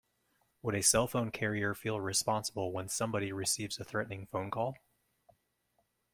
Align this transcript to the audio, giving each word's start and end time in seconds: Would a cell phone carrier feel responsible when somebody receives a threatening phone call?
Would 0.63 0.73
a 0.73 0.81
cell 0.81 1.05
phone 1.05 1.29
carrier 1.29 1.75
feel 1.75 2.01
responsible 2.01 2.71
when 2.71 2.89
somebody 2.89 3.31
receives 3.31 3.77
a 3.79 3.83
threatening 3.83 4.25
phone 4.25 4.49
call? 4.49 4.77